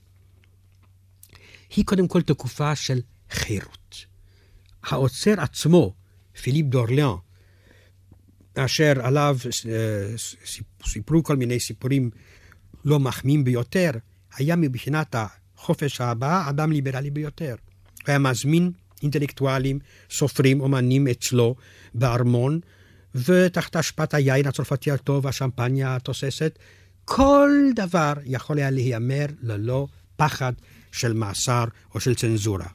היא 1.76 1.84
קודם 1.84 2.08
כל 2.08 2.22
תקופה 2.22 2.76
של 2.76 3.00
חירות. 3.30 4.06
האוצר 4.82 5.40
עצמו, 5.40 5.94
פיליפ 6.42 6.66
דורליאן, 6.66 7.14
אשר 8.58 8.92
עליו 9.02 9.36
אה, 9.68 10.14
סיפרו 10.86 11.22
כל 11.22 11.36
מיני 11.36 11.60
סיפורים 11.60 12.10
לא 12.84 13.00
מחמיאים 13.00 13.44
ביותר, 13.44 13.90
היה 14.36 14.56
מבחינת 14.56 15.14
החופש 15.18 16.00
ההבעה 16.00 16.50
אדם 16.50 16.72
ליברלי 16.72 17.10
ביותר. 17.10 17.54
הוא 18.02 18.04
היה 18.06 18.18
מזמין 18.18 18.72
אינטלקטואלים, 19.02 19.78
סופרים, 20.10 20.60
אומנים 20.60 21.08
אצלו 21.08 21.54
בארמון, 21.94 22.60
ותחת 23.14 23.76
השפעת 23.76 24.14
היין 24.14 24.46
הצרפתי 24.46 24.90
הטוב, 24.90 25.26
השמפניה 25.26 25.96
התוססת, 25.96 26.58
כל 27.04 27.50
דבר 27.74 28.12
יכול 28.24 28.58
היה 28.58 28.70
להיאמר 28.70 29.26
ללא 29.42 29.86
פחד 30.16 30.52
של 30.92 31.12
מאסר 31.12 31.64
או 31.94 32.00
של 32.00 32.14
צנזורה. 32.14 32.66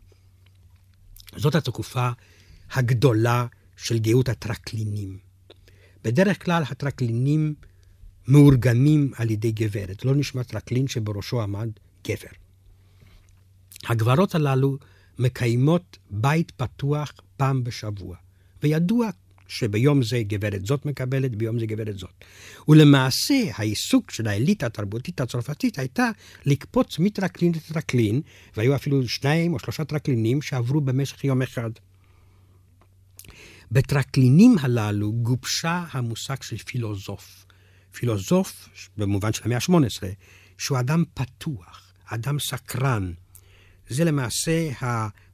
זאת 1.35 1.55
התקופה 1.55 2.09
הגדולה 2.71 3.45
של 3.77 3.99
גאות 3.99 4.29
הטרקלינים. 4.29 5.30
בדרך 6.03 6.45
כלל 6.45 6.63
הטרקלינים 6.69 7.53
מאורגנים 8.27 9.11
על 9.15 9.31
ידי 9.31 9.51
גברת, 9.51 10.05
לא 10.05 10.15
נשמע 10.15 10.43
טרקלין 10.43 10.87
שבראשו 10.87 11.41
עמד 11.41 11.69
גבר. 12.07 12.31
הגברות 13.89 14.35
הללו 14.35 14.77
מקיימות 15.19 15.97
בית 16.09 16.51
פתוח 16.51 17.13
פעם 17.37 17.63
בשבוע, 17.63 18.15
וידוע 18.63 19.09
שביום 19.47 20.03
זה 20.03 20.23
גברת 20.23 20.65
זאת 20.65 20.85
מקבלת, 20.85 21.35
ביום 21.35 21.59
זה 21.59 21.65
גברת 21.65 21.97
זאת. 21.97 22.23
ולמעשה 22.67 23.43
העיסוק 23.55 24.11
של 24.11 24.27
האליטה 24.27 24.65
התרבותית 24.65 25.21
הצרפתית 25.21 25.79
הייתה 25.79 26.09
לקפוץ 26.45 26.99
מטרקלין 26.99 27.51
לטרקלין, 27.55 28.21
והיו 28.57 28.75
אפילו 28.75 29.07
שניים 29.07 29.53
או 29.53 29.59
שלושה 29.59 29.83
טרקלינים 29.83 30.41
שעברו 30.41 30.81
במשך 30.81 31.23
יום 31.23 31.41
אחד. 31.41 31.69
בטרקלינים 33.71 34.55
הללו 34.61 35.13
גובשה 35.13 35.85
המושג 35.91 36.41
של 36.41 36.57
פילוסוף. 36.57 37.45
פילוסוף, 37.91 38.69
במובן 38.97 39.33
של 39.33 39.41
המאה 39.45 39.57
ה-18, 39.57 40.03
שהוא 40.57 40.79
אדם 40.79 41.03
פתוח, 41.13 41.93
אדם 42.05 42.39
סקרן. 42.39 43.11
זה 43.89 44.03
למעשה 44.03 44.69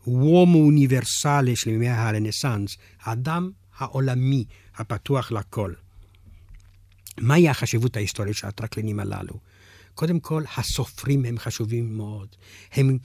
הוומו 0.03 0.65
אוניברסלי 0.65 1.55
של 1.55 1.69
ימי 1.69 1.89
הרנסאנס, 1.89 2.77
האדם 3.01 3.51
העולמי 3.77 4.45
הפתוח 4.75 5.31
לכל. 5.31 5.73
מהי 7.19 7.49
החשיבות 7.49 7.97
ההיסטורית 7.97 8.35
של 8.35 8.47
הטרקלינים 8.47 8.99
הללו? 8.99 9.39
קודם 9.93 10.19
כל, 10.19 10.43
הסופרים 10.57 11.25
הם 11.25 11.37
חשובים 11.39 11.97
מאוד. 11.97 12.27
הם 12.71 12.97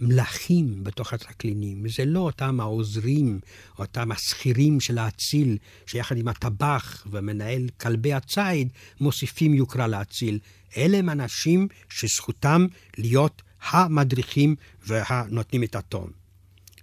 מלכים 0.00 0.84
בתוך 0.84 1.12
הטרקלינים. 1.12 1.88
זה 1.88 2.04
לא 2.04 2.20
אותם 2.20 2.60
העוזרים, 2.60 3.40
אותם 3.78 4.12
השכירים 4.12 4.80
של 4.80 4.98
האציל, 4.98 5.58
שיחד 5.86 6.16
עם 6.16 6.28
הטבח 6.28 7.06
ומנהל 7.10 7.68
כלבי 7.80 8.12
הציד, 8.12 8.68
מוסיפים 9.00 9.54
יוקרה 9.54 9.86
לאציל. 9.86 10.38
אלה 10.76 10.98
הם 10.98 11.10
אנשים 11.10 11.68
שזכותם 11.88 12.66
להיות 12.98 13.42
המדריכים 13.62 14.56
והנותנים 14.86 15.62
את 15.62 15.74
הטון. 15.74 16.10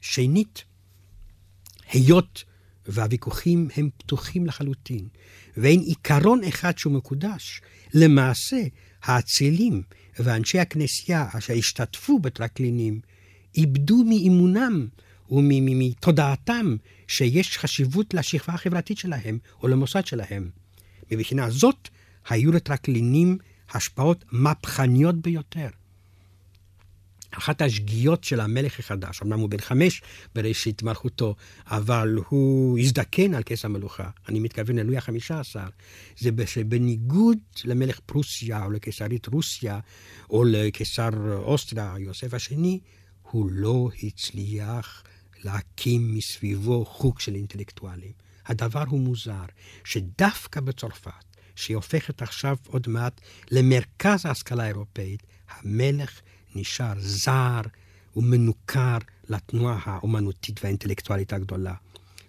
שנית, 0.02 0.64
היות 1.92 2.44
והוויכוחים 2.86 3.68
הם 3.76 3.90
פתוחים 3.98 4.46
לחלוטין, 4.46 5.08
ואין 5.58 5.80
עיקרון 5.80 6.44
אחד 6.44 6.78
שהוא 6.78 6.94
מקודש. 6.94 7.62
למעשה, 7.94 8.62
האצילים 9.04 9.82
ואנשי 10.20 10.60
הכנסייה 10.60 11.28
אשר 11.38 11.54
השתתפו 11.54 12.20
בטרקלינים 12.20 13.00
איבדו 13.58 14.04
מאימונם 14.04 14.88
ומתודעתם 15.32 16.76
שיש 17.08 17.58
חשיבות 17.58 18.14
לשכבה 18.14 18.54
החברתית 18.54 18.98
שלהם 18.98 19.38
או 19.64 19.68
למוסד 19.68 20.06
שלהם. 20.06 20.50
מבחינה 21.12 21.50
זאת, 21.50 21.90
היו 22.30 22.52
לטרקלינים 22.52 23.38
השפעות 23.72 24.26
מהפכניות 24.32 25.16
ביותר. 25.16 25.68
אחת 27.32 27.62
השגיאות 27.62 28.24
של 28.24 28.40
המלך 28.40 28.80
החדש, 28.80 29.22
אמנם 29.22 29.40
הוא 29.40 29.50
בן 29.50 29.62
חמש 29.62 30.02
בראשית 30.36 30.84
מלכותו, 30.84 31.36
אבל 31.66 32.16
הוא 32.30 32.80
הזדקן 32.80 33.34
על 33.34 33.44
כס 33.44 33.66
המלוכה, 33.66 34.10
אני 34.30 34.40
מתכוון 34.40 34.76
ללואי 34.80 34.98
החמישה 34.98 35.40
עשר, 35.40 35.68
זה 36.18 36.30
שבניגוד 36.46 37.38
למלך 37.66 38.00
פרוסיה 38.06 38.66
או 38.66 38.72
לקיסרית 38.72 39.28
רוסיה 39.28 39.80
או 40.30 40.44
לקיסר 40.44 41.10
אוסטריה, 41.38 41.94
יוסף 42.00 42.34
השני, 42.34 42.80
הוא 43.22 43.50
לא 43.52 43.90
הצליח 44.04 45.04
להקים 45.44 46.16
מסביבו 46.16 46.86
חוג 46.86 47.20
של 47.20 47.36
אינטלקטואלים. 47.36 48.12
הדבר 48.46 48.84
הוא 48.88 49.00
מוזר, 49.00 49.46
שדווקא 49.84 50.60
בצרפת, 50.60 51.12
שהיא 51.56 51.76
הופכת 51.76 52.22
עכשיו 52.22 52.58
עוד 52.68 52.88
מעט 52.90 53.22
למרכז 53.52 54.26
ההשכלה 54.26 54.64
האירופאית, 54.64 55.24
המלך 55.50 56.22
נשאר 56.56 56.94
זר 57.00 57.62
ומנוכר 58.16 58.98
לתנועה 59.30 59.80
האומנותית 59.84 60.64
והאינטלקטואלית 60.64 61.34
הגדולה. 61.34 61.74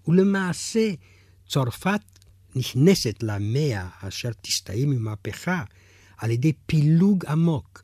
ולמעשה, 0.09 0.91
צרפת 1.49 2.01
נכנסת 2.57 3.23
למאה 3.23 3.89
אשר 4.01 4.31
תסתיים 4.43 4.93
עם 4.93 5.05
מהפכה 5.05 5.65
על 6.17 6.31
ידי 6.31 6.53
פילוג 6.67 7.27
עמוק. 7.27 7.83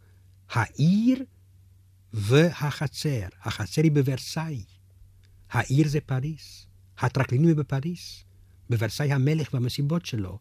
העיר 0.51 1.25
והחצר. 2.13 3.27
החצר 3.43 3.83
היא 3.83 3.93
בוורסאי. 3.93 4.65
העיר 5.51 5.89
זה 5.89 6.01
פריס. 6.01 6.67
הטרקלינים 6.99 7.49
היא 7.49 7.57
בפריס. 7.57 8.25
בוורסאי 8.71 9.13
המלך 9.13 9.55
והמסיבות 9.55 10.07
שלו. 10.07 10.39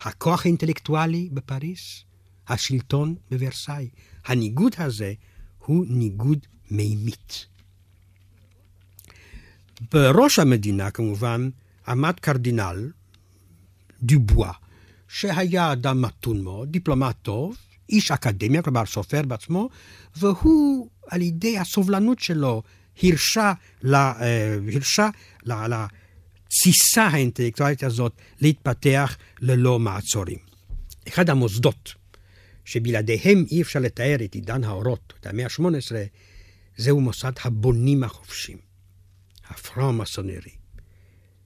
הכוח 0.00 0.46
האינטלקטואלי 0.46 1.28
בפריס. 1.32 2.04
השלטון 2.48 3.14
בוורסאי. 3.30 3.88
הניגוד 4.24 4.72
הזה 4.78 5.14
הוא 5.64 5.84
ניגוד 5.88 6.38
מימית. 6.70 7.46
בראש 9.92 10.38
המדינה, 10.38 10.90
כמובן, 10.90 11.48
עמד 11.88 12.20
קרדינל 12.20 12.90
דיבואה, 14.02 14.52
שהיה 15.08 15.72
אדם 15.72 16.02
מתון 16.02 16.42
מאוד, 16.42 16.72
דיפלומט 16.72 17.16
טוב, 17.22 17.56
איש 17.88 18.10
אקדמיה, 18.10 18.62
כלומר 18.62 18.86
סופר 18.86 19.22
בעצמו, 19.22 19.68
והוא, 20.16 20.88
על 21.08 21.22
ידי 21.22 21.58
הסובלנות 21.58 22.20
שלו, 22.20 22.62
הרשה, 23.02 23.52
לה, 23.82 24.12
אה, 24.20 24.56
הרשה 24.74 25.08
לה, 25.42 25.86
לתסיסה 26.46 27.06
האינטלקטואלית 27.06 27.82
הזאת 27.82 28.12
להתפתח 28.40 29.16
ללא 29.40 29.78
מעצורים. 29.78 30.38
אחד 31.08 31.30
המוסדות 31.30 31.94
שבלעדיהם 32.64 33.44
אי 33.50 33.62
אפשר 33.62 33.80
לתאר 33.80 34.16
את 34.24 34.34
עידן 34.34 34.64
האורות, 34.64 35.12
את 35.20 35.26
המאה 35.26 35.44
ה-18, 35.44 35.92
זהו 36.76 37.00
מוסד 37.00 37.32
הבונים 37.44 38.04
החופשים, 38.04 38.58
הפרמאסונרי. 39.48 40.52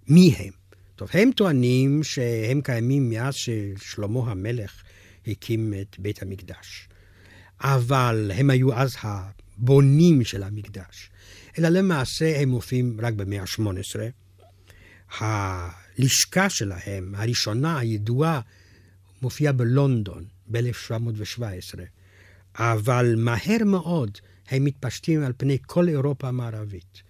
מי 0.09 0.35
הם? 0.39 0.53
טוב, 0.97 1.09
הם 1.13 1.31
טוענים 1.33 2.03
שהם 2.03 2.61
קיימים 2.61 3.11
מאז 3.11 3.35
ששלמה 3.35 4.31
המלך 4.31 4.83
הקים 5.27 5.75
את 5.81 5.99
בית 5.99 6.23
המקדש. 6.23 6.89
אבל 7.61 8.31
הם 8.35 8.51
היו 8.51 8.75
אז 8.75 8.97
הבונים 9.03 10.25
של 10.25 10.43
המקדש. 10.43 11.11
אלא 11.59 11.69
למעשה 11.69 12.41
הם 12.41 12.49
מופיעים 12.49 13.01
רק 13.03 13.15
במאה 13.15 13.41
ה-18. 13.41 13.97
הלשכה 15.19 16.51
שלהם, 16.51 17.15
הראשונה, 17.15 17.79
הידועה, 17.79 18.41
מופיעה 19.23 19.53
בלונדון. 19.53 20.25
ב-1717, 20.51 21.79
אבל 22.55 23.15
מהר 23.17 23.65
מאוד 23.67 24.19
הם 24.49 24.65
מתפשטים 24.65 25.23
על 25.23 25.33
פני 25.37 25.59
כל 25.67 25.89
אירופה 25.89 26.29
המערבית. 26.29 27.03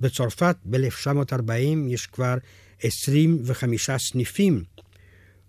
בצרפת 0.00 0.56
ב-1940 0.64 1.52
יש 1.88 2.06
כבר 2.06 2.34
25 2.82 3.90
סניפים. 3.90 4.64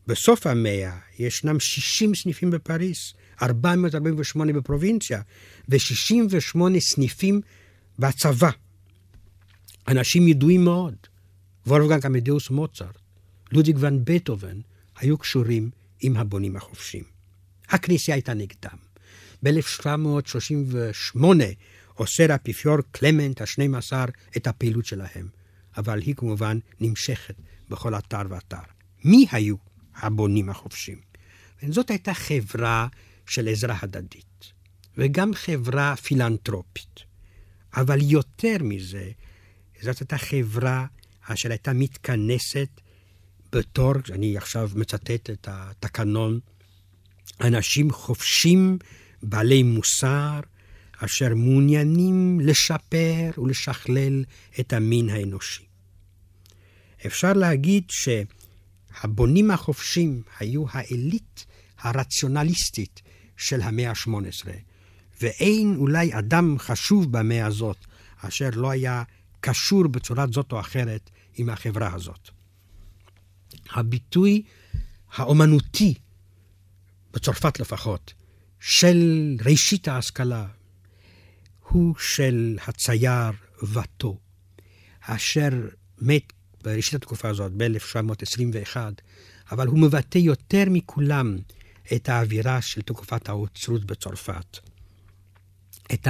בסוף 0.08 0.47
המאה 0.47 0.97
ישנם 1.19 1.60
60 1.60 2.15
סניפים 2.15 2.52
בפריס, 2.52 3.13
448 3.41 4.54
בפרובינציה 4.54 5.21
ו-68 5.69 6.80
סניפים 6.80 7.41
בצבא. 8.00 8.50
אנשים 9.88 10.28
ידועים 10.28 10.63
מאוד, 10.63 10.95
וולפגנג 11.67 12.06
עמדאוס 12.06 12.50
מוצרט, 12.50 12.97
לודיג 13.52 13.78
ון 13.80 14.02
בטהובן, 14.04 14.60
היו 14.97 15.17
קשורים 15.17 15.69
עם 16.02 16.17
הבונים 16.17 16.56
החופשיים. 16.56 17.16
הכנסייה 17.69 18.15
הייתה 18.15 18.34
נגדם. 18.34 18.77
ב-1738 19.43 21.19
אוסר 21.99 22.32
האפיפיור 22.32 22.77
קלמנט 22.91 23.41
ה-12 23.41 23.93
את 24.38 24.47
הפעילות 24.47 24.86
שלהם, 24.86 25.27
אבל 25.77 26.01
היא 26.01 26.15
כמובן 26.15 26.60
נמשכת 26.80 27.36
בכל 27.69 27.95
אתר 27.95 28.21
ואתר. 28.30 28.58
מי 29.03 29.25
היו 29.32 29.56
הבונים 29.95 30.49
החופשים? 30.49 31.01
זאת 31.69 31.89
הייתה 31.89 32.13
חברה 32.13 32.88
של 33.25 33.47
עזרה 33.47 33.77
הדדית, 33.82 34.53
וגם 34.97 35.34
חברה 35.34 35.95
פילנטרופית. 35.95 36.99
אבל 37.73 37.99
יותר 38.01 38.58
מזה, 38.62 39.12
זאת 39.82 39.99
הייתה 39.99 40.17
חברה 40.17 40.86
אשר 41.21 41.49
הייתה 41.49 41.73
מתכנסת 41.73 42.69
בתור, 43.51 43.93
אני 44.12 44.38
עכשיו 44.38 44.69
מצטט 44.75 45.30
את 45.30 45.47
התקנון 45.51 46.39
אנשים 47.42 47.92
חופשים, 47.92 48.78
בעלי 49.24 49.63
מוסר, 49.63 50.40
אשר 51.00 51.36
מעוניינים 51.36 52.40
לשפר 52.40 53.32
ולשכלל 53.38 54.24
את 54.60 54.74
המין 54.74 55.10
האנושי. 55.10 55.63
אפשר 57.06 57.34
להגיד 57.34 57.84
שהבונים 57.90 59.52
החופשים 59.52 60.22
היו 60.40 60.66
העילית 60.72 61.46
הרציונליסטית 61.80 63.02
של 63.38 63.62
המאה 63.62 63.90
ה-18, 63.90 64.48
ואין 65.22 65.76
אולי 65.76 66.13
אדם 66.13 66.56
חשוב 66.60 67.12
במאה 67.12 67.46
הזאת 67.46 67.78
אשר 68.22 68.50
לא 68.54 68.70
היה 68.70 69.04
קשור 69.40 69.88
בצורה 69.88 70.26
זאת 70.32 70.52
או 70.52 70.60
אחרת 70.60 71.10
עם 71.36 71.50
החברה 71.50 71.94
הזאת. 71.94 72.30
הביטוי 73.70 74.44
האומנותי 75.16 75.94
בצרפת 77.17 77.60
לפחות, 77.60 78.13
של 78.60 79.36
ראשית 79.45 79.88
ההשכלה, 79.88 80.45
הוא 81.69 81.95
של 81.99 82.58
הצייר 82.67 83.32
וטו, 83.73 84.17
אשר 85.01 85.49
מת 86.01 86.34
בראשית 86.63 86.93
התקופה 86.93 87.30
הזאת, 87.30 87.51
ב-1921, 87.58 88.77
אבל 89.51 89.67
הוא 89.67 89.80
מבטא 89.80 90.17
יותר 90.17 90.63
מכולם 90.67 91.38
את 91.95 92.10
האווירה 92.10 92.62
של 92.62 92.82
תקופת 92.82 93.30
האוצרות 93.30 93.86
בצרפת. 93.86 94.58
את 95.93 96.08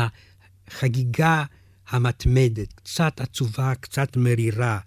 החגיגה 0.67 1.43
המתמדת, 1.87 2.73
קצת 2.73 3.21
עצובה, 3.21 3.75
קצת 3.75 4.17
מרירה, 4.17 4.79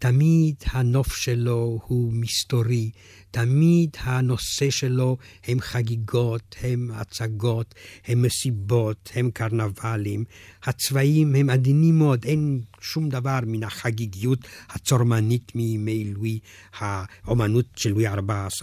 תמיד 0.00 0.54
הנוף 0.66 1.16
שלו 1.16 1.78
הוא 1.86 2.12
מסתורי, 2.12 2.90
תמיד 3.30 3.90
הנושא 4.00 4.70
שלו 4.70 5.16
הם 5.44 5.60
חגיגות, 5.60 6.56
הם 6.62 6.90
הצגות, 6.94 7.74
הם 8.06 8.22
מסיבות, 8.22 9.10
הם 9.14 9.30
קרנבלים. 9.30 10.24
הצבעים 10.62 11.34
הם 11.34 11.50
עדינים 11.50 11.98
מאוד, 11.98 12.24
אין 12.24 12.60
שום 12.80 13.08
דבר 13.08 13.38
מן 13.46 13.62
החגיגיות 13.62 14.38
הצורמנית 14.68 15.54
מימי 15.54 16.04
לואי, 16.04 16.38
האומנות 16.78 17.66
של 17.76 17.90
לואי 17.90 18.06
ה-14. 18.06 18.62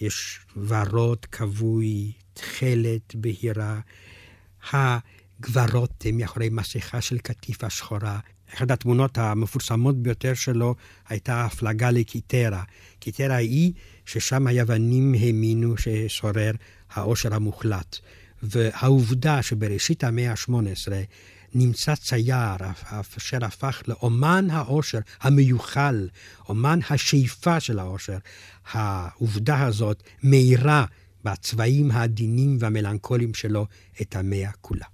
יש 0.00 0.38
ורוד 0.56 1.24
כבוי, 1.24 2.12
תכלת 2.34 3.14
בהירה. 3.14 3.80
הגברות 4.72 6.04
הם 6.04 6.16
מאחורי 6.16 6.48
מסכה 6.48 7.00
של 7.00 7.18
קטיפה 7.18 7.70
שחורה. 7.70 8.20
אחת 8.54 8.70
התמונות 8.70 9.18
המפורסמות 9.18 10.02
ביותר 10.02 10.34
שלו 10.34 10.74
הייתה 11.08 11.44
הפלגה 11.44 11.90
לקיטרה. 11.90 12.62
קיטרה 12.98 13.36
היא 13.36 13.72
ששם 14.06 14.46
היוונים 14.46 15.14
האמינו 15.20 15.74
ששורר 15.76 16.52
העושר 16.90 17.34
המוחלט. 17.34 17.96
והעובדה 18.42 19.42
שבראשית 19.42 20.04
המאה 20.04 20.30
ה-18 20.30 20.92
נמצא 21.54 21.94
צייר 21.94 22.56
אשר 23.16 23.44
הפך 23.44 23.82
לאומן 23.86 24.46
העושר 24.50 24.98
המיוחל, 25.20 26.08
אומן 26.48 26.78
השאיפה 26.90 27.60
של 27.60 27.78
העושר. 27.78 28.18
העובדה 28.72 29.66
הזאת 29.66 30.02
מאירה 30.22 30.84
בצבעים 31.24 31.90
העדינים 31.90 32.56
והמלנכוליים 32.60 33.34
שלו 33.34 33.66
את 34.02 34.16
המאה 34.16 34.50
כולה. 34.60 34.86